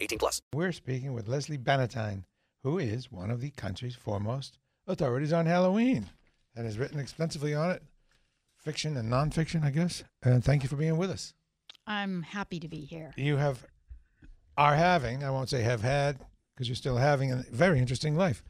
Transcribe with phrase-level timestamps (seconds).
[0.00, 0.42] 18 plus.
[0.52, 2.24] We're speaking with Lesley Bannatyne,
[2.62, 6.08] who is one of the country's foremost authorities on Halloween
[6.56, 7.82] and has written extensively on it,
[8.56, 10.02] fiction and nonfiction, I guess.
[10.22, 11.34] And thank you for being with us.
[11.86, 13.12] I'm happy to be here.
[13.16, 13.64] You have,
[14.56, 16.18] are having, I won't say have had,
[16.54, 18.42] because you're still having a very interesting life.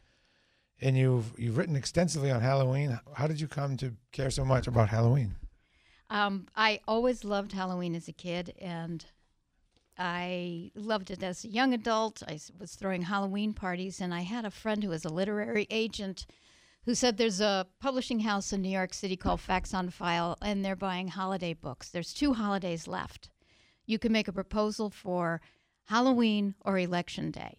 [0.80, 2.98] And you've you've written extensively on Halloween.
[3.14, 5.34] How did you come to care so much about Halloween?
[6.08, 9.04] Um, I always loved Halloween as a kid, and
[9.98, 12.22] I loved it as a young adult.
[12.26, 16.24] I was throwing Halloween parties, and I had a friend who was a literary agent
[16.84, 20.64] who said there's a publishing house in New York City called Facts on File, and
[20.64, 21.90] they're buying holiday books.
[21.90, 23.28] There's two holidays left.
[23.86, 25.40] You can make a proposal for
[25.86, 27.58] Halloween or Election Day.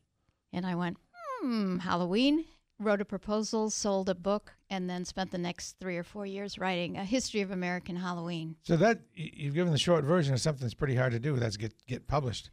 [0.54, 2.46] And I went, hmm, Halloween.
[2.80, 6.58] Wrote a proposal, sold a book, and then spent the next three or four years
[6.58, 8.56] writing a history of American Halloween.
[8.64, 11.36] So that you've given the short version of something that's pretty hard to do.
[11.36, 12.52] That's get get published.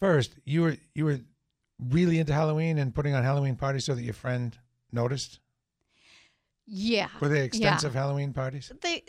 [0.00, 1.20] First, you were you were
[1.78, 4.56] really into Halloween and putting on Halloween parties so that your friend
[4.92, 5.40] noticed.
[6.66, 7.08] Yeah.
[7.20, 7.44] Were they yeah.
[7.44, 8.70] extensive Halloween parties?
[8.82, 9.02] They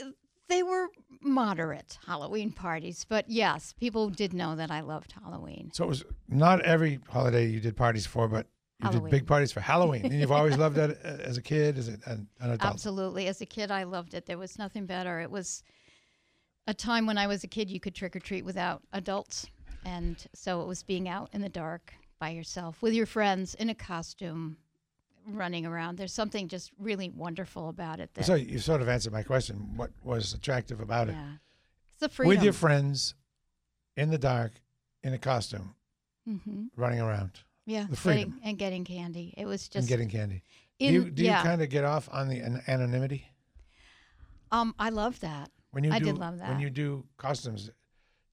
[0.48, 0.88] they were
[1.22, 5.72] moderate Halloween parties, but yes, people did know that I loved Halloween.
[5.74, 8.48] So it was not every holiday you did parties for, but
[8.84, 10.06] you did big parties for Halloween.
[10.06, 12.62] and you've always loved that uh, as a kid, as an, adult.
[12.64, 13.28] Absolutely.
[13.28, 14.26] As a kid, I loved it.
[14.26, 15.20] There was nothing better.
[15.22, 15.64] It was
[16.68, 19.48] a time when I was a kid, you could trick or treat without adults.
[19.86, 23.70] And so it was being out in the dark by yourself with your friends in
[23.70, 24.58] a costume
[25.28, 25.98] running around.
[25.98, 28.14] There's something just really wonderful about it.
[28.14, 29.76] That, So you sort of answered my question.
[29.76, 31.14] What was attractive about it?
[31.14, 31.38] yeah.
[31.94, 32.30] It's a freedom.
[32.30, 33.16] With your friends,
[33.96, 34.52] in the dark,
[35.04, 35.76] in a costume,
[36.28, 37.88] hmm running around Yeah.
[37.90, 38.30] The freedom.
[38.32, 39.34] Getting, and getting candy.
[39.38, 39.88] It was and just.
[39.88, 40.44] getting candy.
[40.80, 41.40] in, do you, do yeah.
[41.40, 43.28] you kind of get off on the an- anonymity?
[44.52, 45.52] um, I love that.
[45.72, 47.70] When you I do, did love When you do costumes,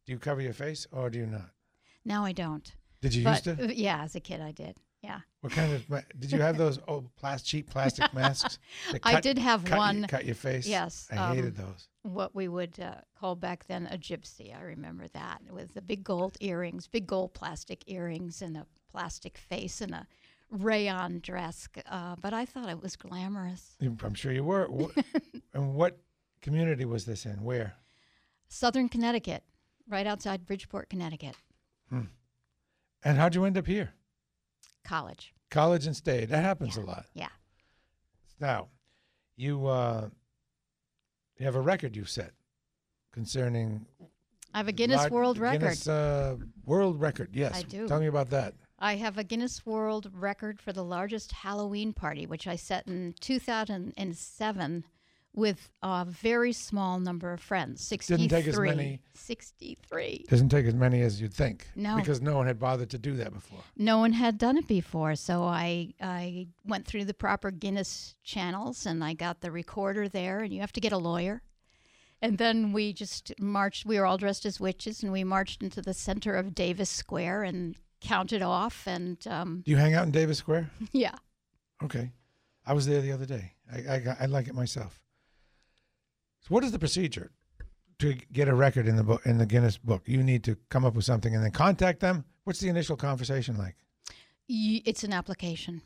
[0.07, 1.51] do you cover your face or do you not?
[2.05, 2.73] Now I don't.
[3.01, 3.75] Did you but used to?
[3.75, 4.77] yeah, as a kid, I did.
[5.03, 5.19] Yeah.
[5.41, 6.05] What kind of?
[6.21, 8.61] Did you have those old plas- cheap plastic masks?
[8.93, 10.03] that I did have cut one.
[10.03, 10.69] You, cut your face.
[10.69, 11.89] Yes, I um, hated those.
[12.03, 14.57] what we would uh, call back then a gypsy.
[14.57, 19.39] I remember that with the big gold earrings, big gold plastic earrings, and a plastic
[19.39, 20.07] face and a
[20.51, 21.69] rayon dress.
[21.91, 23.77] Uh, but I thought it was glamorous.
[23.81, 24.69] I'm sure you were.
[25.55, 25.99] And what
[26.41, 27.43] community was this in?
[27.45, 27.75] Where?
[28.49, 29.43] Southern Connecticut,
[29.87, 31.37] right outside Bridgeport, Connecticut,
[31.91, 33.93] And how'd you end up here?
[34.85, 35.35] college.
[35.51, 36.31] College and stayed.
[36.31, 37.05] That happens a lot.
[37.15, 37.29] Yeah.
[38.41, 38.69] Now,
[39.37, 40.09] you uh,
[41.39, 42.33] you have a record you set
[43.13, 43.85] concerning
[44.55, 45.61] I have a Guinness large- World Record.
[45.61, 47.31] Guinness uh, World Record.
[47.35, 47.87] Yes, I do.
[47.87, 48.55] Tell me about that.
[48.83, 53.15] I have a Guinness World Record for the largest Halloween party, which I set in
[53.21, 54.85] 2007
[55.35, 57.81] with a very small number of friends.
[57.87, 58.17] 63.
[58.17, 60.27] Didn't take as many- 63.
[60.29, 61.69] Doesn't take as many as you'd think.
[61.77, 61.95] No.
[61.97, 63.61] because no one had bothered to do that before.
[63.77, 68.85] No one had done it before, so I I went through the proper Guinness channels
[68.85, 71.43] and I got the recorder there, and you have to get a lawyer.
[72.21, 73.87] And then we just marched.
[73.87, 77.45] We were all dressed as witches, and we marched into the center of Davis Square
[77.45, 78.87] and counted off.
[78.87, 80.71] And um, Do you hang out in Davis Square?
[80.93, 81.15] yeah,
[81.83, 82.11] Okay,
[82.67, 83.53] I was there the other day.
[83.73, 85.01] I I, I like it myself.
[86.41, 87.31] So, what is the procedure
[87.99, 90.03] to get a record in the book in the Guinness book?
[90.07, 92.25] You need to come up with something and then contact them.
[92.45, 93.77] What's the initial conversation like?
[94.49, 95.81] y- it's an application.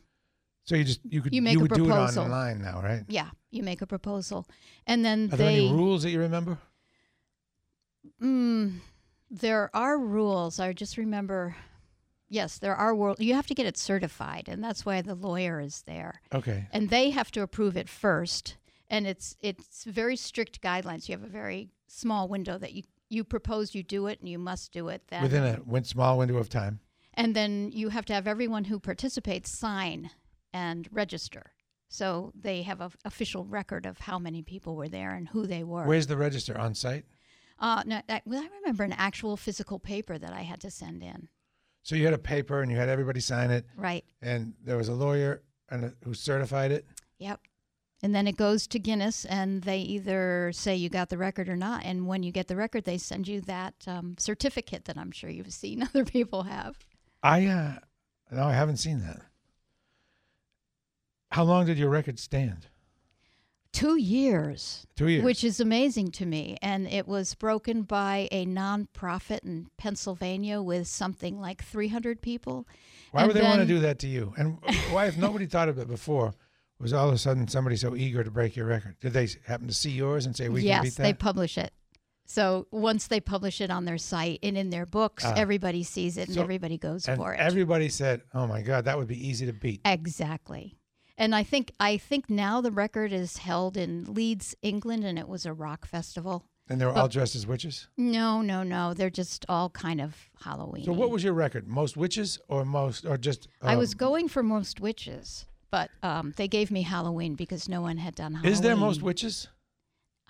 [0.63, 2.23] So you just you could You make a would do it proposal.
[2.25, 3.03] online now, right?
[3.07, 4.45] Yeah, you make a proposal,
[4.85, 6.57] and then Are there any rules that you remember?
[8.21, 8.79] Mm,
[9.31, 10.59] there are rules.
[10.59, 11.55] I just remember.
[12.29, 13.19] Yes, there are rules.
[13.19, 16.21] You have to get it certified, and that's why the lawyer is there.
[16.33, 16.67] Okay.
[16.71, 18.57] and they have to approve it first
[18.89, 23.23] and it's it's very strict guidelines you have a very small window that you you
[23.23, 26.47] propose you do it and you must do it then Within a small window of
[26.49, 26.79] time.
[27.13, 30.09] and then you have to have everyone who participates sign
[30.53, 31.51] and register
[31.89, 35.63] so they have an official record of how many people were there and who they
[35.63, 37.05] were Where's the register on site?
[37.59, 41.03] uh, no, I, well, I remember an actual physical paper that i had to send
[41.03, 41.27] in
[41.87, 44.89] So you had a paper and you had everybody sign it, right and there was
[44.89, 46.85] a lawyer and a, who certified it.
[47.19, 47.39] Yep.
[48.03, 51.55] And then it goes to Guinness, and they either say you got the record or
[51.55, 51.85] not.
[51.85, 55.29] And when you get the record, they send you that um, certificate that I'm sure
[55.29, 56.77] you've seen other people have.
[57.23, 57.75] I uh
[58.31, 59.21] no, I haven't seen that.
[61.31, 62.67] How long did your record stand?
[63.71, 64.87] Two years.
[64.95, 65.23] Two years.
[65.23, 66.57] Which is amazing to me.
[66.61, 72.67] And it was broken by a nonprofit in Pennsylvania with something like 300 people.
[73.11, 74.33] why and would they want to do that to you?
[74.37, 74.57] And
[74.91, 76.33] why, if nobody thought of it before,
[76.79, 78.95] was all of a sudden somebody so eager to break your record?
[78.99, 81.71] Did they happen to see yours and say we can yes, beat they publish it.
[82.29, 85.33] So once they publish it on their site and in their books, Ah.
[85.37, 87.39] everybody sees it and So- everybody goes and for it.
[87.39, 90.76] everybody said, "Oh my God, that would be easy to beat." exactly.
[91.17, 95.27] And I think I think now the record is held in Leeds, England, and it
[95.27, 96.45] was a rock festival.
[96.69, 97.87] And they were all dressed as witches.
[97.95, 98.93] No, no, no.
[98.93, 100.83] They're just all kind of Halloween.
[100.83, 101.65] So what was your record?
[101.67, 103.47] Most witches or most or just?
[103.61, 107.81] I was um, going for most witches, but um, they gave me Halloween because no
[107.81, 108.51] one had done Halloween.
[108.51, 109.47] Is there most witches?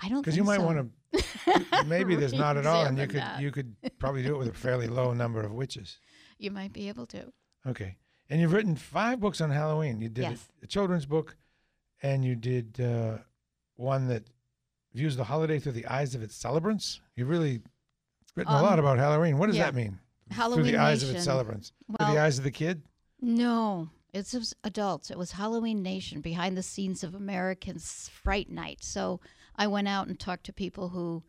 [0.02, 0.22] I don't.
[0.22, 0.66] Because you might so.
[0.66, 1.86] want to.
[1.88, 3.42] Maybe there's not at all, and you could that.
[3.42, 5.98] you could probably do it with a fairly low number of witches.
[6.38, 7.32] You might be able to.
[7.66, 7.98] Okay,
[8.30, 10.02] and you've written five books on Halloween.
[10.02, 10.48] You did a- Yes.
[10.64, 11.36] a, children's book,
[12.02, 13.18] and you did uh,
[13.76, 14.24] one that
[14.94, 17.02] views the holiday through the eyes of its celebrants.
[17.16, 17.62] You've really
[18.36, 19.38] written a lot Um, about Halloween.
[19.38, 19.66] What does yeah.
[19.66, 20.00] that mean?
[20.32, 21.72] Halloween through the eyes of its celebrants.
[21.98, 22.82] through the eyes of the kid.
[23.22, 25.10] No, it's just adults.
[25.10, 28.84] It was Halloween Nation, behind the scenes of Americans' Fright Night.
[28.84, 29.22] So
[29.56, 31.24] I went out and talked to people who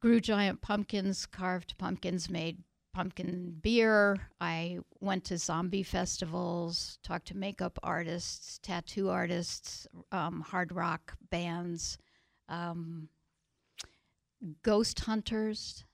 [0.00, 2.58] grew giant pumpkins, carved pumpkins, made
[2.92, 4.18] pumpkin beer.
[4.40, 11.98] I went to zombie festivals, talked to makeup artists, tattoo artists, um, hard rock bands,
[12.48, 13.08] um,
[14.62, 15.84] ghost hunters,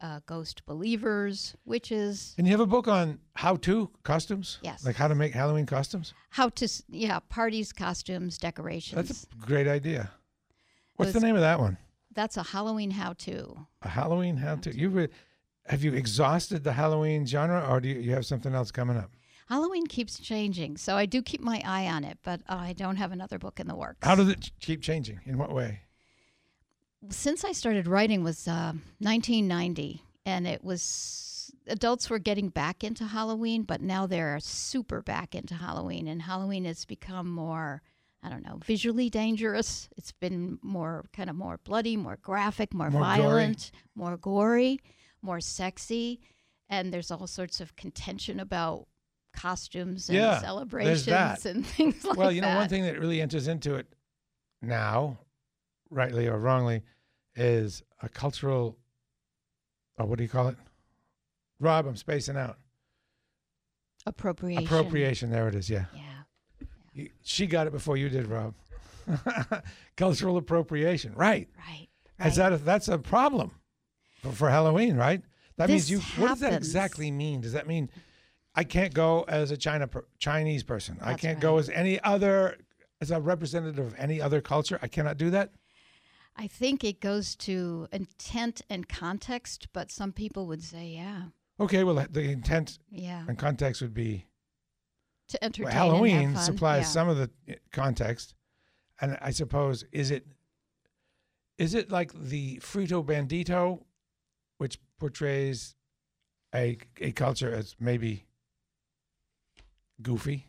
[0.00, 2.34] uh, ghost believers, witches.
[2.38, 4.58] And you have a book on how to costumes.
[4.62, 4.84] Yes.
[4.84, 6.14] Like how to make Halloween costumes.
[6.30, 9.08] How to, yeah, parties, costumes, decorations.
[9.08, 10.10] That's a great idea.
[10.96, 11.76] What's the name of that one?
[12.14, 13.66] That's a Halloween how to.
[13.82, 14.74] A Halloween how to.
[14.74, 15.08] You
[15.68, 19.10] have you exhausted the Halloween genre, or do you, you have something else coming up?
[19.48, 23.12] Halloween keeps changing, so I do keep my eye on it, but I don't have
[23.12, 23.98] another book in the works.
[24.02, 25.20] How does it keep changing?
[25.24, 25.80] In what way?
[27.10, 33.04] Since I started writing was uh, 1990, and it was adults were getting back into
[33.04, 37.82] Halloween, but now they're super back into Halloween, and Halloween has become more.
[38.22, 39.88] I don't know, visually dangerous.
[39.96, 43.18] It's been more kind of more bloody, more graphic, more, More gory.
[43.18, 44.80] violent, more gory,
[45.26, 46.20] more sexy,
[46.70, 48.86] and there's all sorts of contention about
[49.34, 51.44] costumes and Yeah, celebrations that.
[51.44, 52.18] and things like that.
[52.18, 53.86] well, you know, one thing that really enters into it
[54.62, 55.18] now,
[55.90, 56.82] rightly or wrongly,
[57.34, 58.78] is a cultural.
[59.98, 60.56] Or what do you call it?
[61.60, 62.56] Rob, I'm spacing out.
[64.06, 64.64] appropriation.
[64.64, 65.30] Appropriation.
[65.30, 65.68] There it is.
[65.68, 65.86] Yeah.
[65.94, 66.02] Yeah.
[66.94, 68.54] You, she got it before you did, Rob.
[69.96, 71.12] cultural appropriation.
[71.14, 71.48] Right.
[71.58, 71.88] Right.
[72.26, 73.52] Is that a, that's a problem
[74.32, 75.22] for, Halloween, right?
[75.56, 76.22] That means This you.
[76.22, 77.40] What does that exactly mean?
[77.40, 77.90] Does that mean
[78.54, 79.88] I can't go as a China
[80.18, 80.98] Chinese person?
[81.00, 82.58] I can't go as any other
[83.00, 84.78] as a representative of any other culture.
[84.82, 85.52] I cannot do that.
[86.36, 91.22] I think it goes to intent and context, but some people would say, yeah,
[91.58, 94.26] Okay, well the intent yeah, and context would be
[95.28, 95.64] to entertain.
[95.64, 96.88] well, Halloween supplies yeah.
[96.88, 98.34] some of the uh, context,
[99.00, 100.26] and I suppose is it
[101.56, 103.84] is it like the Frito Bandito,
[104.58, 105.74] which portrays
[106.54, 108.26] a a culture as maybe
[110.02, 110.48] goofy,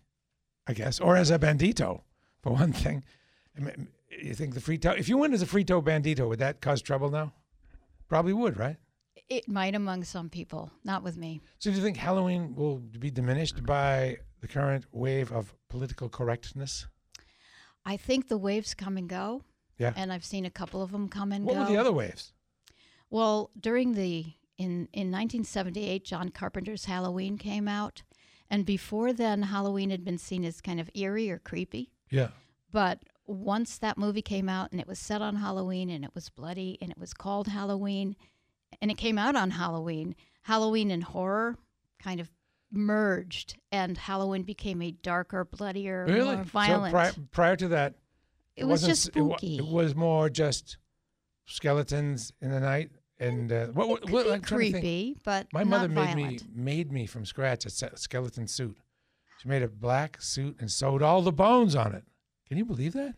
[0.68, 2.02] I guess, or as a bandito
[2.42, 3.04] for one thing.
[3.58, 3.88] I mean,
[4.24, 4.98] You think the Frito?
[4.98, 7.34] If you went as a Frito Bandito, would that cause trouble now?
[8.08, 8.78] Probably would, right?
[9.30, 11.42] It might among some people, not with me.
[11.60, 16.88] So, do you think Halloween will be diminished by the current wave of political correctness?
[17.86, 19.44] I think the waves come and go,
[19.78, 19.92] Yeah.
[19.98, 21.60] and I've seen a couple of them come and What go.
[21.60, 22.32] What were the other waves?
[23.10, 24.26] Well, during the
[24.58, 28.04] in in 1978, John Carpenter's Halloween came out,
[28.50, 31.92] and before then, Halloween had been seen as kind of eerie or creepy.
[32.10, 32.30] Yeah.
[32.72, 36.30] But once that movie came out and it was set on Halloween and it was
[36.30, 38.16] bloody and it was called Halloween
[38.82, 41.58] and it came out on Halloween, Halloween and horror
[42.00, 42.30] kind of
[42.72, 46.36] merged and Halloween became a darker, bloodier, Really?
[46.36, 46.92] more violent.
[46.92, 47.96] So prior, prior to that,
[48.56, 49.58] it was wasn't just s- it spooky.
[49.58, 50.78] It, was more just
[51.46, 54.74] skeletons in the night and uh, what, what, what be I'm trying to think.
[54.84, 56.20] creepy, but My not mother made violent.
[56.20, 58.78] me made me from scratch a skeleton suit.
[59.42, 62.04] She made a black suit and sewed all the bones on it.
[62.48, 63.14] Can you believe that?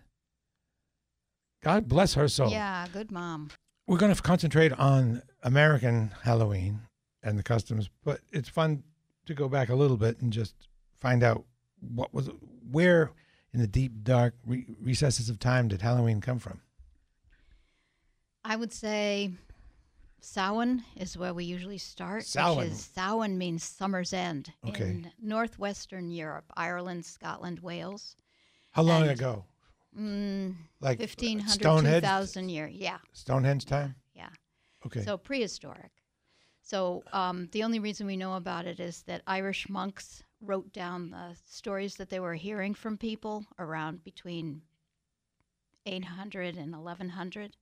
[1.63, 2.50] God bless her soul.
[2.51, 3.50] Yeah, good mom.
[3.88, 6.82] We're going to concentrate on American Halloween
[7.24, 8.84] and the customs, but it's fun
[9.25, 10.56] to go back a little bit and just
[11.00, 11.44] find out
[11.82, 12.29] what was
[12.72, 13.12] where
[13.53, 16.62] in the deep dark re- recesses of time did Halloween come from?
[18.46, 19.32] I would say
[20.22, 22.26] Samhain is where we usually start.
[22.26, 22.58] Samhain.
[22.58, 24.84] Which is, Samhain means summer's end Okay.
[24.90, 28.16] in northwestern Europe, Ireland, Scotland, Wales.
[28.72, 29.46] How long And- ago?
[29.98, 32.68] Mm, Like 1500, Stonehenge, 2000 year.
[32.68, 33.96] Yeah, Stonehenge time.
[34.14, 34.30] yeah.
[34.86, 35.04] Okay.
[35.04, 35.92] So prehistoric.
[36.62, 41.10] So um, the only reason we know about it is that Irish monks wrote down
[41.10, 44.62] the stories that they were hearing from people around between
[45.86, 47.58] 800 and 1100.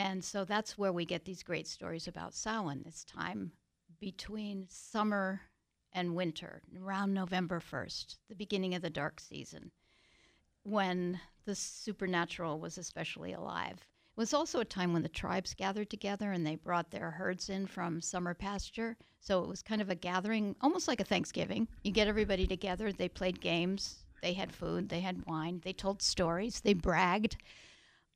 [0.00, 3.52] And so that's where we get these great stories about Samhain, this time
[4.00, 5.42] between summer
[5.92, 9.72] and winter, around November 1st, the beginning of the dark season,
[10.62, 13.76] when the supernatural was especially alive.
[13.76, 17.50] It was also a time when the tribes gathered together and they brought their herds
[17.50, 18.96] in from summer pasture.
[19.20, 21.68] So it was kind of a gathering, almost like a Thanksgiving.
[21.84, 26.00] You get everybody together, they played games, they had food, they had wine, they told
[26.00, 27.36] stories, they bragged.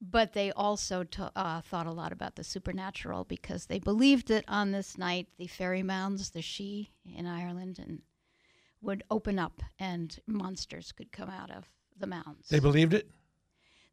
[0.01, 4.45] But they also to, uh, thought a lot about the supernatural because they believed that
[4.49, 8.03] on this night the fairy mounds, the Sídhe in Ireland, and
[8.83, 11.65] would open up and monsters could come out of
[11.99, 12.49] the mounds.
[12.49, 13.09] they believed it.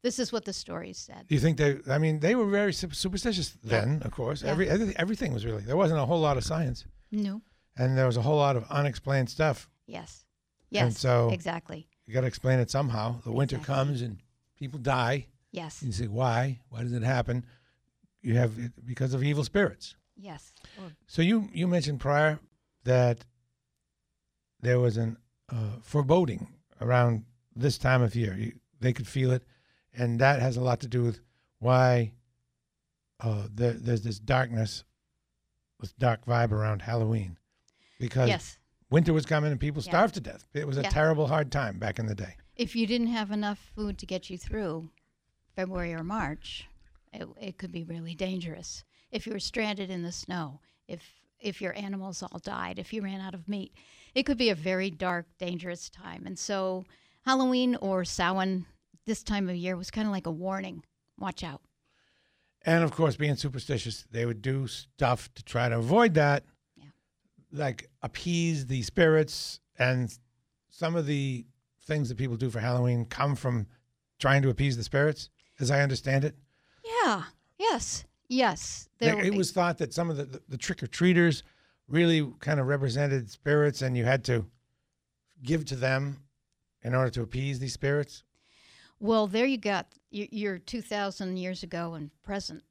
[0.02, 1.28] this is what the stories said.
[1.28, 1.78] Do you think they?
[1.90, 4.02] I mean, they were very sup- superstitious then.
[4.04, 4.50] Of course, Yeah.
[4.52, 5.62] every everything, everything was really.
[5.62, 7.42] There wasn't a whole lot of science, No.
[7.78, 9.70] and there was a whole lot of unexplained stuff.
[9.86, 10.26] Yes.
[10.72, 10.84] Yes.
[10.84, 11.88] And so- exactly.
[12.08, 13.22] You got to explain it somehow.
[13.22, 13.76] The winter Exactly.
[13.76, 14.18] comes and
[14.58, 15.28] people die.
[15.52, 15.82] Yes.
[15.82, 16.60] And you say, why?
[16.70, 17.46] Why does it happen?
[18.22, 19.96] You have it because of evil spirits.
[20.16, 20.54] Yes.
[20.78, 22.40] Or- So you you mentioned prior
[22.84, 23.26] that
[24.60, 25.18] there was an
[25.50, 26.48] uh, foreboding
[26.80, 28.36] around this time of year.
[28.38, 29.44] You, they could feel it,
[29.94, 31.20] and that has a lot to do with
[31.60, 32.14] why
[33.20, 34.84] uh, there, there's this darkness,
[35.80, 37.38] this dark vibe around Halloween,
[38.00, 38.58] because yes.
[38.90, 39.90] winter was coming and people Yeah.
[39.92, 40.48] starved to death.
[40.54, 40.90] It was a Yeah.
[40.90, 42.36] terrible, hard time back in the day.
[42.56, 44.90] If you didn't have enough food to get you through
[45.56, 46.68] February or March,
[47.14, 48.84] it, it could be really dangerous.
[49.12, 51.02] If you were stranded in the snow, if
[51.40, 53.74] if your animals all died, if you ran out of meat,
[54.14, 56.28] it could be a very dark, dangerous time.
[56.28, 56.86] And so,
[57.26, 58.68] Halloween or Samhain,
[59.08, 60.84] this time of year was kind of like a warning.
[61.18, 61.62] Watch out.
[62.64, 66.44] And of course, being superstitious, they would do stuff to try to avoid that,
[66.78, 66.86] Yeah.
[67.52, 69.60] like appease the spirits.
[69.80, 70.16] And
[70.70, 71.48] some of the
[71.86, 73.66] things that people do for Halloween come from
[74.20, 75.32] trying to appease the spirits,
[75.62, 76.36] as I understand it.
[76.84, 77.24] Yeah.
[77.58, 78.06] Yes.
[78.28, 78.90] Yes.
[79.00, 81.44] There, it was thought that some of the, the, the trick or treaters
[81.88, 84.46] really kind of represented spirits, and you had to
[85.44, 86.22] give to them
[86.84, 88.24] in order to appease these spirits.
[89.00, 92.64] Well, there you got your, your 2,000 years ago and present.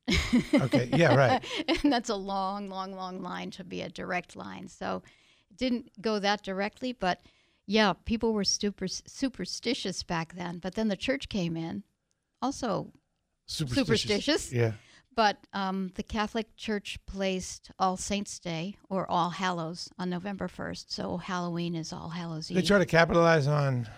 [0.54, 1.44] Okay, yeah, right.
[1.82, 4.68] and that's a long, long, long line to be a direct line.
[4.68, 5.02] So
[5.50, 7.20] it didn't go that directly, but
[7.66, 10.58] yeah, people were super superstitious back then.
[10.58, 11.82] But then the church came in,
[12.42, 12.92] also
[13.50, 14.52] Superstitious.
[14.52, 14.72] Yeah.
[15.16, 20.84] But um, the Catholic Church placed All Saints' Day or All Hallows on November 1st.
[20.88, 22.56] So Halloween is All Hallows Eve.
[22.56, 23.88] They try to capitalize on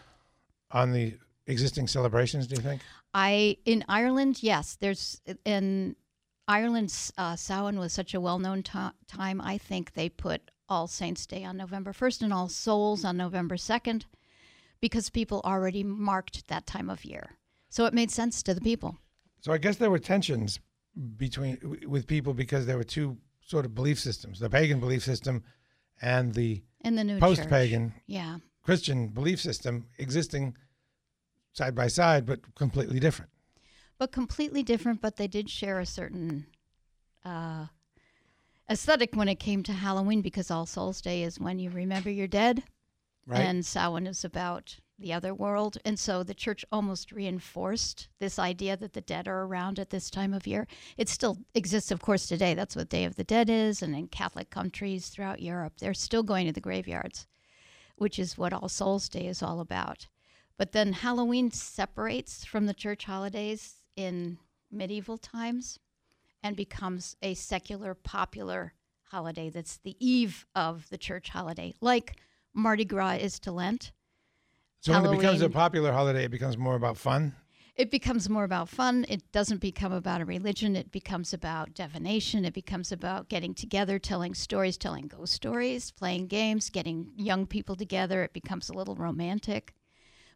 [0.71, 1.15] on the
[1.47, 2.47] existing celebrations.
[2.47, 2.81] Do you think?
[3.13, 4.79] I in Ireland, yes.
[4.81, 5.97] There's in
[6.49, 9.41] Ireland's uh, Samhain was such a well-known to- time.
[9.43, 13.57] I think they put All Saints' Day on November 1st and All Souls on November
[13.57, 14.05] 2nd
[14.81, 17.37] because people already marked that time of year.
[17.73, 18.99] So it made sense to the people.
[19.41, 20.61] So I guess there were tensions
[21.17, 21.57] between
[21.89, 25.43] with people because there were two sort of belief systems: the pagan belief system
[26.03, 28.39] and the In the new post-pagan Yeah.
[28.63, 30.55] Christian belief system existing
[31.55, 33.31] side by side, but completely different.
[33.99, 35.01] but completely different.
[35.01, 36.47] But they did share a certain
[37.25, 37.69] uh,
[38.69, 42.29] aesthetic when it came to Halloween because All Souls Day is when you remember your
[42.29, 42.65] dead,
[43.27, 43.41] Right.
[43.41, 45.77] and Samhain is about the other world.
[45.85, 50.11] And so the church almost reinforced this idea that the dead are around at this
[50.11, 50.67] time of year.
[50.97, 52.55] It still exists, of course, today.
[52.55, 56.23] That's what Day of the Dead is, and in Catholic countries throughout Europe, they're still
[56.23, 57.27] going to the graveyards,
[57.97, 60.09] which is what All Souls Day is all about.
[60.57, 64.39] But then Halloween separates from the church holidays in
[64.71, 65.79] medieval times
[66.43, 72.17] and becomes a secular, popular holiday that's the eve of the church holiday, like
[72.55, 73.93] Mardi Gras is to Lent.
[74.83, 77.35] So when it becomes a popular holiday, it becomes more about fun.
[77.77, 79.07] It becomes more about fun.
[79.09, 80.75] It doesn't become about a religion.
[80.75, 82.45] It becomes about divination.
[82.45, 87.77] It becomes about getting together, telling stories, telling ghost stories, playing games, getting young people
[87.77, 88.25] together.
[88.25, 89.73] It becomes a little romantic.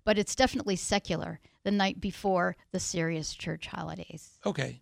[0.04, 4.38] But it's definitely secular the night before the serious church holidays.
[4.46, 4.80] Okay.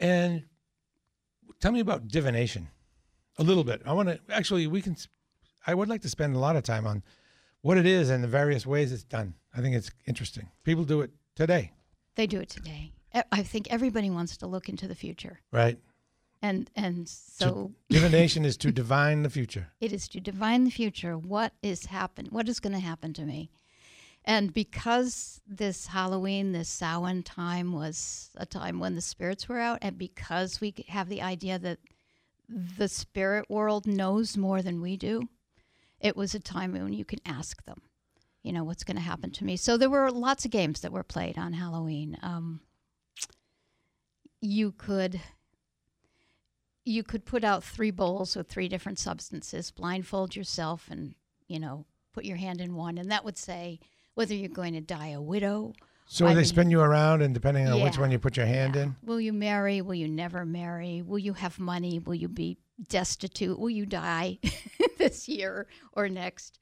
[0.00, 0.46] And
[1.60, 2.68] tell me about divination
[3.38, 3.82] a little bit.
[3.86, 4.96] I want to actually, we can,
[5.64, 7.04] I would like to spend a lot of time on
[7.64, 9.34] what it is and the various ways it's done.
[9.56, 10.50] I think it's interesting.
[10.64, 11.72] People do it today,
[12.14, 12.92] They do it today.
[13.32, 15.40] I think everybody wants to look into the future.
[15.50, 15.78] right?
[16.42, 19.68] And and so Divination is to divine the future.
[19.80, 21.16] it is to divine the future.
[21.16, 22.26] What is happen?
[22.26, 23.50] What is going to happen to me?
[24.26, 29.78] And because this Halloween, this Samhain time was a time when the spirits were out,
[29.82, 31.78] and because we have the idea that
[32.78, 35.28] the spirit world knows more than we do,
[36.04, 37.80] it was a time when you can ask them,
[38.42, 39.56] you know, what's going to happen to me.
[39.56, 42.18] So there were lots of games that were played on Halloween.
[42.22, 42.60] Um,
[44.40, 45.18] you could
[46.84, 51.14] you could put out three bowls with three different substances, blindfold yourself, and
[51.48, 53.80] you know, put your hand in one, and that would say
[54.12, 55.72] whether you're going to die a widow.
[56.04, 58.94] So they spin you around, and depending on which one you put your hand in.
[59.02, 59.80] Will you marry?
[59.80, 61.00] Will you never marry?
[61.00, 61.98] Will you have money?
[61.98, 62.58] Will you be
[62.88, 63.58] destitute?
[63.58, 64.38] Will you die
[64.98, 66.58] this year or next?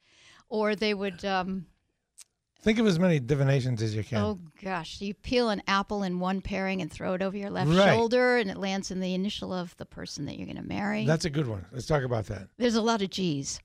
[0.49, 1.65] Or they would, um,
[2.61, 4.19] Think of as many divinations as you can.
[4.19, 7.69] oh gosh, you peel an apple in one paring and throw it over your left
[7.71, 7.93] Right.
[7.93, 11.05] shoulder, and it lands in the initial of the person that you're going to marry.
[11.05, 11.65] That's a good one.
[11.73, 12.47] Let's talk about that.
[12.57, 13.59] There's a lot of G's.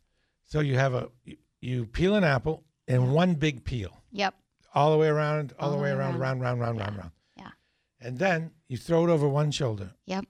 [0.46, 1.08] So you have a
[1.60, 4.34] you, peel an apple in one big peel, Yep.
[4.74, 6.40] all the way around, all, the way around, around.
[6.40, 7.10] round, round, round, round, round.
[7.36, 7.50] Yeah.
[8.00, 10.24] And then you throw it over one shoulder, Yep.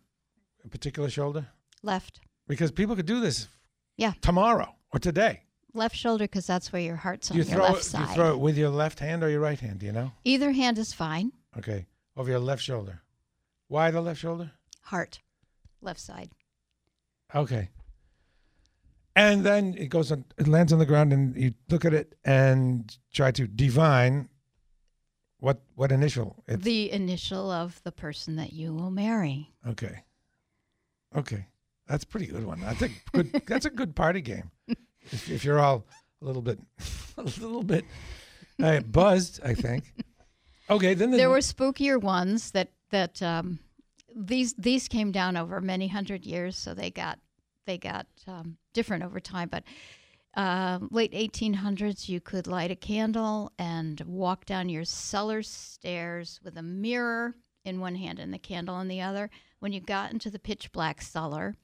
[0.64, 1.46] a particular shoulder,
[1.88, 2.20] Left.
[2.46, 3.48] because people could do this
[3.96, 4.12] Yeah.
[4.20, 5.42] tomorrow or today.
[5.74, 7.92] Left shoulder because that's where your heart's Do on you your throw left it?
[7.96, 9.80] Do you throw it with your left hand or your right hand?
[9.80, 10.12] Do you know?
[10.24, 11.32] Either hand is fine.
[11.56, 13.02] Okay, over your left shoulder.
[13.68, 14.50] Why the left shoulder?
[14.82, 15.20] Heart,
[15.82, 16.30] left side.
[17.34, 17.68] Okay.
[19.14, 22.14] And then it goes on, it lands on the ground, and you look at it
[22.24, 24.28] and try to divine
[25.40, 26.42] what what initial.
[26.46, 29.52] It's, the initial of the person that you will marry.
[29.66, 30.04] okay.
[31.16, 31.46] Okay,
[31.88, 32.62] that's a pretty good one.
[32.64, 33.42] I think good.
[33.46, 34.50] that's a good party game.
[35.10, 35.86] If, if you're all
[36.20, 36.58] a little bit,
[37.16, 37.84] a little bit
[38.62, 39.92] uh, buzzed, I think.
[40.70, 43.58] Okay, then There were spookier ones that that um,
[44.14, 47.18] these these came down over many hundred years, so they got
[47.66, 49.48] they got um, different over time.
[49.48, 49.64] But
[50.34, 56.56] um, late 1800s, you could light a candle and walk down your cellar stairs with
[56.56, 59.30] a mirror in one hand and the candle in the other.
[59.60, 61.56] When you got into the pitch black cellar,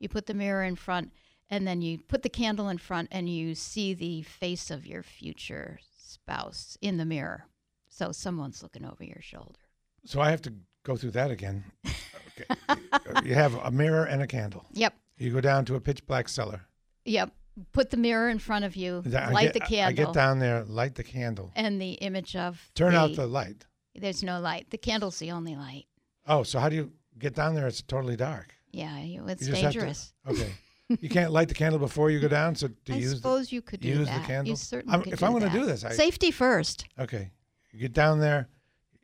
[0.00, 1.12] you put the mirror in front,
[1.48, 5.02] and then you put the candle in front, and you see the face of your
[5.02, 7.46] future spouse in the mirror.
[7.88, 9.58] So someone's looking over your shoulder.
[10.04, 11.64] So I have to go through that again.
[11.86, 13.28] Okay.
[13.28, 14.64] you have a mirror and a candle.
[14.72, 14.94] Yep.
[15.18, 16.62] You go down to a pitch black cellar.
[17.04, 17.32] Yep.
[17.72, 20.38] Put the mirror in front of you, I light get- the candle, I get down
[20.38, 23.66] there, light the candle, and the image of turn out the- the light.
[23.94, 24.70] There's no light.
[24.70, 25.84] The candle's the only light.
[26.26, 27.66] Oh, so how do you get down there?
[27.66, 28.54] It's totally dark.
[28.72, 30.12] Yeah, it's You have to- dangerous.
[30.26, 30.52] okay.
[31.00, 32.54] you can't light the candle before you go down.
[32.54, 34.20] So to I use suppose you could do use that.
[34.22, 34.50] the candle.
[34.50, 36.84] You certainly I'm- could if do I'm going to do this, I, Safety first.
[36.98, 37.30] okay.
[37.72, 38.48] You get down there,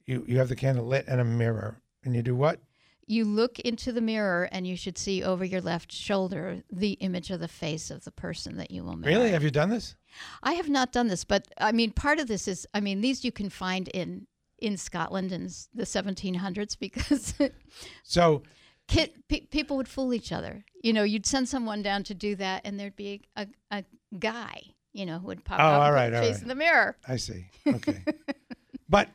[0.06, 2.60] you you have the candle lit and a mirror, and you do what?
[3.08, 7.30] You look into the mirror, and you should see over your left shoulder the image
[7.30, 9.14] of the face of the person that you will marry.
[9.14, 9.30] Really?
[9.30, 9.94] Have you done this?
[10.42, 13.24] I have not done this, but I mean, part of this is, I mean, these
[13.24, 14.26] you can find in
[14.58, 17.34] in Scotland in the 1700s because
[18.02, 18.42] So
[18.88, 20.64] kid, pe- people would fool each other.
[20.82, 23.84] You know, you'd send someone down to do that, and there'd be a, a,
[24.18, 26.42] guy, you know, who would pop Oh, up all all face right.
[26.42, 26.96] in the mirror.
[27.08, 27.46] I see.
[27.66, 28.02] Okay.
[28.88, 29.08] but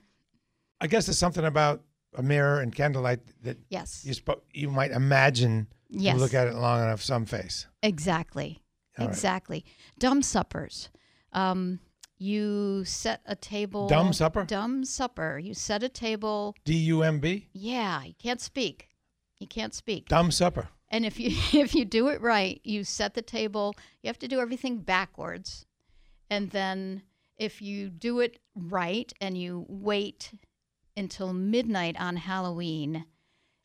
[0.79, 1.81] I guess there's something about
[2.15, 4.03] a mirror and candlelight that Yes.
[4.05, 4.13] you
[4.53, 6.15] you might imagine yes.
[6.15, 7.67] you look at it long enough, some face.
[7.83, 8.61] Exactly.
[8.99, 9.13] All right.
[9.13, 9.65] exactly.
[9.97, 10.89] Dumb suppers.
[11.31, 11.79] Um,
[12.17, 13.87] you set a table.
[13.87, 14.43] Dumb supper?
[14.43, 15.39] Dumb supper.
[15.39, 16.55] You set a table.
[16.65, 17.47] D U M B.
[17.53, 18.89] Yeah, you can't speak.
[19.41, 20.07] You can't speak.
[20.07, 20.69] Dumb supper.
[20.89, 23.73] And if you if you do it right, you set the table.
[24.03, 25.65] You have to do everything backwards.
[26.29, 27.01] And then
[27.37, 30.31] if you do it right and you wait
[30.95, 33.05] until midnight on Halloween,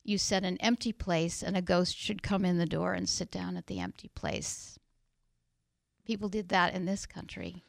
[0.02, 3.30] you set an empty place and a ghost should come in the door and sit
[3.30, 4.78] down at the empty place.
[6.06, 7.64] People did that in this country.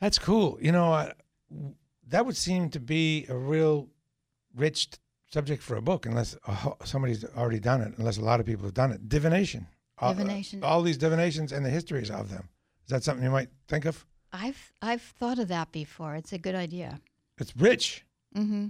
[0.00, 0.58] That's cool.
[0.60, 1.10] You know,
[1.50, 1.74] w-
[2.08, 3.88] that would seem to be a real
[4.54, 4.88] rich
[5.32, 6.36] subject for a book, unless
[6.84, 7.94] somebody's already done it.
[7.96, 9.08] Unless a lot of people have done it.
[9.08, 9.66] Divination.
[9.98, 12.48] All- uh, all these divinations and the histories of them.
[12.86, 14.04] Is that something you might think of?
[14.32, 16.14] I've I've thought of that before.
[16.16, 17.00] It's a good idea.
[17.38, 18.04] It's rich.
[18.36, 18.68] Mm-hmm.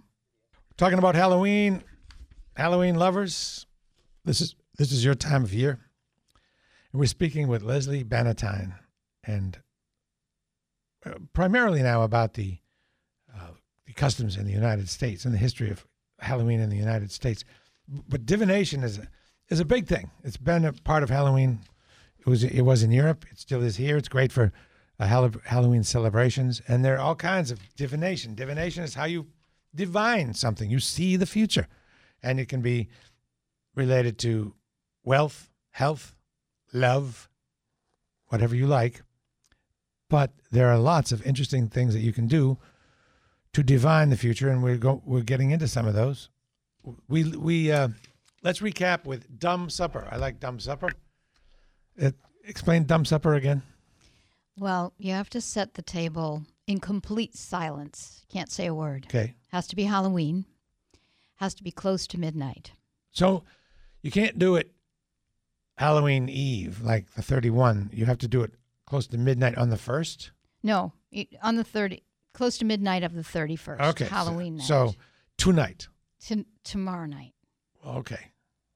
[0.77, 1.83] Talking about Halloween,
[2.57, 3.67] Halloween lovers.
[4.25, 5.79] This is this is your time of year.
[6.93, 8.75] And we're speaking with Lesley Bannatyne,
[9.25, 9.59] and
[11.07, 12.59] uh, primarily now about the
[13.35, 13.53] uh,
[13.87, 15.87] the customs in the United States and the history of
[16.23, 17.45] Halloween in the United States.
[18.09, 19.09] But divination is a,
[19.49, 20.11] is a big thing.
[20.25, 21.61] It's been a part of Halloween.
[22.19, 23.25] It was it was in Europe.
[23.31, 23.97] It still is here.
[23.97, 24.53] It's great for
[24.99, 28.35] uh, Hall- Halloween celebrations, and there are all kinds of divination.
[28.35, 29.27] Divination is how you
[29.75, 30.71] divine something.
[30.71, 31.67] You see the future,
[32.23, 32.89] and it can be
[33.75, 34.55] related to
[35.03, 36.15] wealth, health,
[36.73, 37.29] love,
[38.29, 39.03] whatever you like.
[40.09, 42.59] But there are lots of interesting things that you can do
[43.53, 46.31] to divine the future, and we're go, we're getting into some of those.
[47.09, 47.89] We we uh,
[48.43, 50.09] let's recap with dumb supper.
[50.11, 50.91] I like dumb supper.
[51.97, 53.63] It, explain dumb supper again.
[54.59, 58.25] Well, you have to set the table in complete silence.
[58.31, 59.07] Can't say a word.
[59.09, 60.45] Okay, Has to be Halloween.
[61.37, 62.73] Has to be close to midnight.
[63.11, 63.45] so
[64.03, 64.73] you can't do it
[65.77, 67.91] Halloween Eve like the thirty one.
[67.93, 68.53] You have to do it
[68.87, 70.31] close to midnight on the first.
[70.63, 70.93] No,
[71.43, 73.81] on the 30, close to midnight of the 31st.
[73.91, 74.67] Okay, so- Halloween night.
[74.67, 74.95] So
[75.37, 75.89] tonight.
[76.21, 77.33] T- tomorrow night.
[77.87, 78.29] Okay.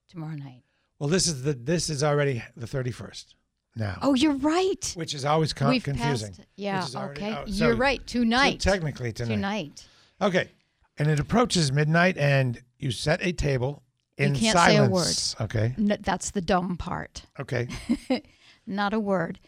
[0.08, 0.62] Tomorrow night.
[0.98, 3.34] Well, this is the this is already the thirty first
[3.76, 3.98] now.
[4.02, 4.92] Oh, you're right.
[4.96, 6.28] which is always con- We've confusing.
[6.34, 6.48] passed.
[6.56, 6.86] Yeah.
[6.94, 7.32] already Okay.
[7.32, 7.48] out.
[7.50, 8.04] So- you're right.
[8.06, 8.62] Tonight.
[8.62, 9.34] So technically tonight.
[9.34, 9.88] Tonight.
[10.22, 10.50] Okay,
[10.96, 13.82] and it approaches midnight, and you set a table
[14.16, 15.16] in You can't say a word.
[15.42, 15.74] Okay.
[15.76, 17.26] N- that's the dumb part.
[17.38, 17.68] Okay.
[18.66, 19.38] Not a word.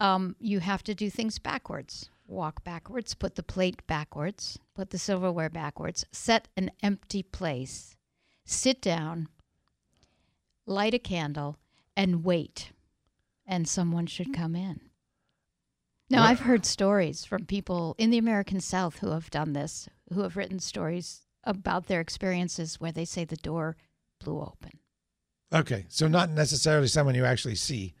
[0.00, 2.10] Um, you have to do things backwards.
[2.32, 7.94] Walk backwards, put the plate backwards, put the silverware backwards, set an empty place,
[8.46, 9.28] sit down,
[10.64, 11.58] light a candle,
[11.94, 12.72] and wait.
[13.46, 14.32] And someone should hmm.
[14.32, 14.80] come in.
[16.08, 20.22] Now, I've heard stories from people in the American South who have done this, who
[20.22, 23.76] have written stories about their experiences where they say the door
[24.18, 24.78] blew open.
[25.52, 25.84] Okay.
[25.88, 27.94] So not necessarily someone you actually see,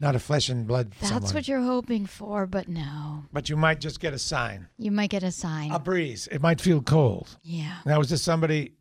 [0.00, 3.24] not a flesh and blood That's someone, what you're hoping for, but no.
[3.32, 5.70] but you might just get a sign, You might get a sign.
[5.70, 6.28] a breeze.
[6.30, 7.38] It might feel cold.
[7.42, 7.78] yeah.
[7.86, 8.74] Now, is this somebody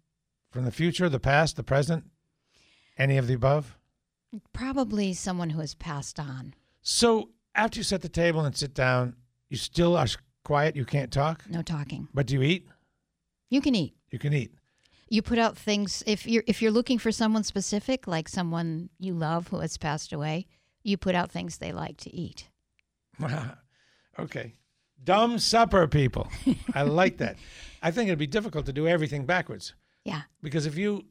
[0.52, 2.06] from the future, the past, the present,
[2.97, 3.78] any of the above?
[4.52, 6.54] Probably someone who has passed on.
[6.82, 9.15] So after you set the table and sit down,
[9.49, 10.08] you still are
[10.43, 10.76] quiet.
[10.76, 12.08] You can't talk, No talking.
[12.13, 12.67] but do you eat?
[13.49, 13.95] You can eat.
[14.10, 14.54] You can eat.
[15.10, 19.13] You put out things if you're if you're looking for someone specific, like someone you
[19.13, 20.47] love who has passed away,
[20.84, 22.50] you put out things they like to eat.
[24.19, 24.54] okay.
[25.04, 26.30] Dumb supper people.
[26.74, 27.36] I like that.
[27.82, 29.74] I think it'd be difficult to do everything backwards
[30.06, 30.22] Yeah.
[30.41, 31.06] because if you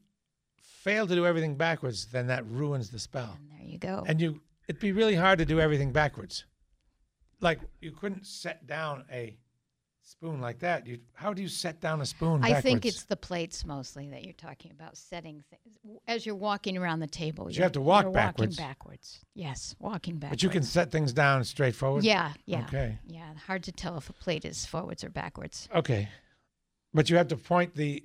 [0.57, 3.37] fail to do everything backwards, then that ruins the spell.
[3.39, 4.05] And there you go.
[4.07, 6.45] And you, it'd be really hard to do everything backwards.
[7.41, 9.37] Like you couldn't set down a
[10.03, 10.87] spoon like that.
[10.87, 12.45] You, how do you set down a spoon?
[12.45, 16.77] I think it's the plates mostly that you're talking about setting things as you're walking
[16.77, 17.51] around the table.
[17.51, 18.59] you have to walk backwards.
[18.59, 19.21] Walking backwards.
[19.35, 20.43] Yes, walking backwards.
[20.43, 22.05] But you can set things down straightforward.
[22.05, 22.65] Yeah, yeah.
[22.65, 22.99] Okay.
[23.07, 25.69] Yeah, hard to tell if a plate is forwards or backwards.
[25.75, 26.09] Okay.
[26.95, 28.05] But you have to point the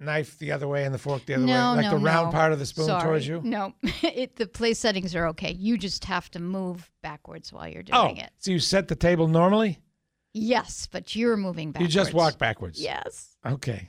[0.00, 2.26] knife the other way and the fork the other no, way, like no, the round
[2.28, 2.32] no.
[2.32, 3.02] part of the spoon Sorry.
[3.02, 3.40] towards you.
[3.44, 5.52] No, it, the place settings are okay.
[5.52, 8.30] You just have to move backwards while you're Oh, doing it.
[8.38, 9.78] so you set the table normally?
[10.34, 11.94] Yes, but you're moving backwards.
[11.94, 12.80] You just walk backwards.
[12.80, 13.36] Yes.
[13.46, 13.88] Okay.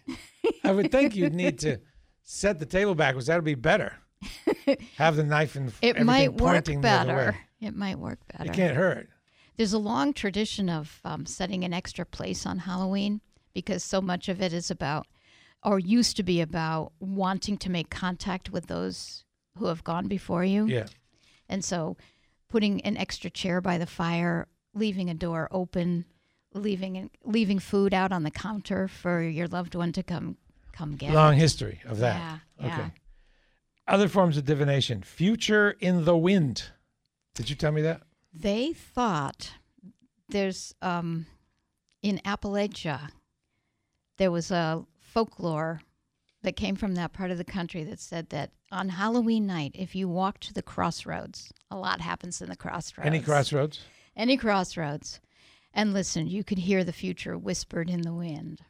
[0.64, 1.80] I would think you'd need to
[2.24, 3.28] set the table backwards.
[3.28, 3.94] That'd be better.
[4.98, 7.22] Have the knife and It everything might work pointing the other better.
[7.22, 7.66] It might work better.
[7.68, 8.46] It might work better.
[8.46, 9.10] You can't hurt.
[9.58, 13.22] There's a long tradition of um, setting an extra place on Halloween
[13.54, 15.08] because so much of it is about,
[15.64, 19.24] or used to be about, wanting to make contact with those
[19.58, 20.66] who have gone before you.
[20.68, 20.88] Yeah.
[21.48, 21.96] And so
[22.50, 26.06] putting an extra chair by the fire, leaving a door open,
[26.56, 30.38] leaving leaving food out on the counter for your loved one to come
[30.72, 31.14] come get.
[31.14, 32.42] Long history of that.
[32.60, 32.90] Yeah, yeah.
[33.88, 35.04] Other forms of divination.
[35.04, 36.70] Future in the wind.
[37.36, 38.02] Did you tell me that?
[38.34, 39.52] They thought
[40.30, 41.28] there's um
[42.02, 43.10] in Appalachia
[44.18, 45.82] there was a folklore
[46.44, 49.96] that came from that part of the country that said that on Halloween night, if
[49.96, 53.08] you walk to the crossroads, a lot happens in the crossroads.
[53.08, 53.82] Any crossroads?
[54.16, 55.20] Any crossroads.
[55.76, 58.62] And listen, you could hear the future whispered in the wind.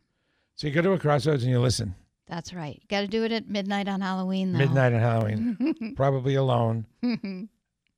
[0.56, 1.94] So you go to a crossroads and you listen.
[2.28, 2.76] That's right.
[2.82, 4.58] You Got to do it at midnight on Halloween, though.
[4.60, 5.94] Midnight on Halloween.
[5.96, 6.88] probably alone.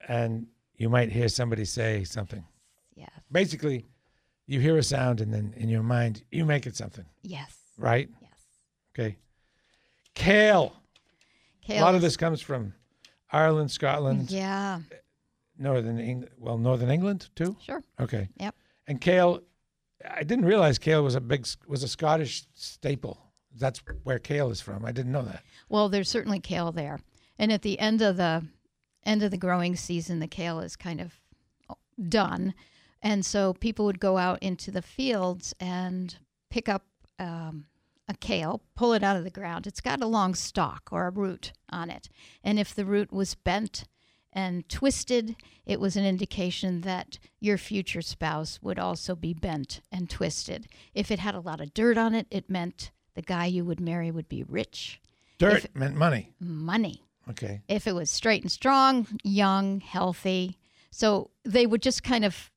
[0.08, 2.44] and you might hear somebody say something.
[2.96, 3.08] yeah.
[3.32, 3.86] Basically,
[4.46, 7.58] you hear a sound and then in your mind you make it something, Yes.
[7.78, 8.10] right?
[8.22, 8.32] Yes.
[8.94, 9.18] Okay.
[10.16, 10.74] Kale.
[11.62, 12.74] Kale A lot of this comes from
[13.32, 14.80] Ireland, Scotland, Yeah.
[15.58, 16.34] northern England.
[16.38, 17.56] Well, northern England too.
[17.62, 17.84] Sure.
[18.00, 18.30] Okay.
[18.40, 18.56] Yep.
[18.88, 19.42] And kale,
[20.10, 23.20] I didn't realize kale was a big was a Scottish staple.
[23.56, 24.86] That's where kale is from.
[24.86, 25.44] I didn't know that.
[25.68, 27.00] Well, there's certainly kale there,
[27.38, 28.46] and at the end of the
[29.04, 31.20] end of the growing season, the kale is kind of
[32.08, 32.54] done,
[33.02, 36.18] and so people would go out into the fields and
[36.50, 36.86] pick up
[37.20, 37.66] um,
[38.08, 39.68] a kale, pull it out of the ground.
[39.68, 42.10] It's got a long stalk or a root on it,
[42.44, 43.86] and if the root was bent
[44.34, 45.36] and twisted,
[45.66, 50.68] it was an indication that your future spouse would also be bent and twisted.
[50.94, 53.80] If it had a lot of dirt on it, it meant the guy you would
[53.80, 55.02] marry would be rich.
[55.40, 56.34] Dirt If- meant money.
[56.40, 57.04] money.
[57.30, 57.62] Okay.
[57.68, 60.58] If it was straight and strong, young, healthy.
[60.92, 62.52] So they would just kind of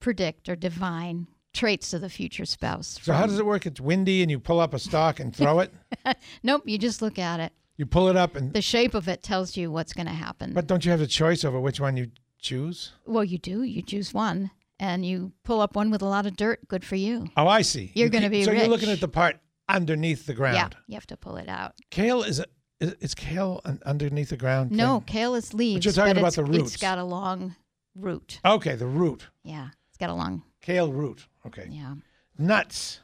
[0.00, 2.98] predict or divine traits of the future spouse.
[3.02, 3.64] So how does it work?
[3.66, 5.72] It's windy and you pull up a stalk and throw it.
[6.42, 7.52] Nope, you just look at it.
[7.76, 10.52] You pull it up and The shape of it tells you what's going to happen.
[10.52, 12.92] but don't you have the choice over which one you choose?
[13.06, 13.62] well, you do.
[13.62, 16.68] You choose one and you pull up one with a lot of dirt.
[16.68, 17.26] Good for you.
[17.36, 17.90] Oh, I see.
[17.94, 20.56] You're You gonna be So you're looking at the part underneath the ground.
[20.56, 21.74] Yeah, you have to pull it out.
[21.90, 22.46] Kale is a,
[22.80, 24.70] is, is kale underneath the ground?
[24.70, 25.78] No, kale is leaves.
[25.78, 26.74] But you're talking but about the roots.
[26.74, 27.56] It's got a long
[27.94, 28.40] root.
[28.44, 29.28] Okay, the root.
[29.42, 30.42] Yeah, it's got a long.
[30.60, 31.26] Kale root.
[31.46, 31.68] Okay.
[31.70, 31.94] Yeah.
[32.38, 33.00] Nuts.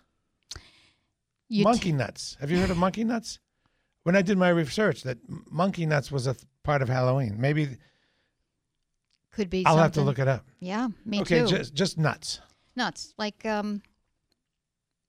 [1.49, 2.37] You t- monkey nuts.
[2.41, 3.39] Have you heard of monkey nuts?
[4.03, 5.19] When I did my research, that
[5.51, 7.37] monkey nuts was a th- part of Halloween.
[7.39, 7.77] Maybe
[9.33, 9.65] could be.
[9.67, 10.47] I'll have to look it up.
[10.59, 11.47] Yeah, me okay, too.
[11.49, 12.41] just just nuts.
[12.75, 13.83] nuts like um,